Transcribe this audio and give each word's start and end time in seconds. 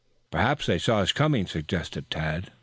"Perhaps 0.31 0.65
they 0.65 0.79
saw 0.79 1.01
us 1.01 1.11
coming," 1.11 1.45
suggested 1.45 2.09
Tad. 2.09 2.49